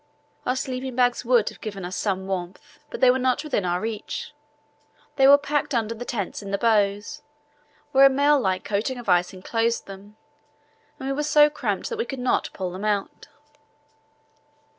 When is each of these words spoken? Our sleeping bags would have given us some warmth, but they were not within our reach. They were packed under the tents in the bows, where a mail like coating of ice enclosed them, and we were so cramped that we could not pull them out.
Our 0.47 0.55
sleeping 0.55 0.95
bags 0.95 1.23
would 1.25 1.49
have 1.49 1.61
given 1.61 1.85
us 1.85 1.95
some 1.95 2.25
warmth, 2.25 2.79
but 2.89 3.01
they 3.01 3.11
were 3.11 3.19
not 3.19 3.43
within 3.43 3.65
our 3.65 3.79
reach. 3.79 4.33
They 5.15 5.27
were 5.27 5.37
packed 5.37 5.75
under 5.75 5.93
the 5.93 6.05
tents 6.05 6.41
in 6.41 6.49
the 6.49 6.57
bows, 6.57 7.21
where 7.91 8.07
a 8.07 8.09
mail 8.09 8.39
like 8.39 8.63
coating 8.63 8.97
of 8.97 9.07
ice 9.07 9.31
enclosed 9.31 9.85
them, 9.85 10.17
and 10.97 11.07
we 11.07 11.13
were 11.13 11.21
so 11.21 11.51
cramped 11.51 11.89
that 11.89 11.99
we 11.99 12.05
could 12.05 12.17
not 12.17 12.49
pull 12.51 12.71
them 12.71 12.83
out. 12.83 13.27